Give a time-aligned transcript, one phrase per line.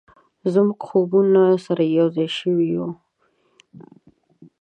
[0.53, 2.81] زموږ خوبونه سره یو ځای شوي و،